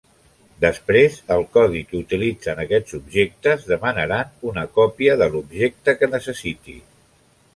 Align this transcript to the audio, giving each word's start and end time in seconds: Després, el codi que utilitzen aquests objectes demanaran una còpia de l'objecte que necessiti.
Després, 0.63 1.17
el 1.35 1.43
codi 1.57 1.81
que 1.89 1.97
utilitzen 2.05 2.61
aquests 2.63 2.95
objectes 2.99 3.67
demanaran 3.73 4.33
una 4.53 4.63
còpia 4.79 5.19
de 5.23 5.31
l'objecte 5.35 5.95
que 6.01 6.13
necessiti. 6.15 6.79